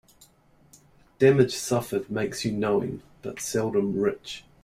Damage 1.19 1.53
suffered 1.55 2.09
makes 2.09 2.43
you 2.43 2.51
knowing, 2.51 3.03
but 3.21 3.39
seldom 3.39 3.99
rich. 4.01 4.43